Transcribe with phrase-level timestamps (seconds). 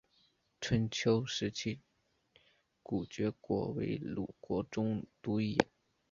[0.59, 1.79] 春秋时期
[2.81, 5.55] 古厥国为鲁国中都邑。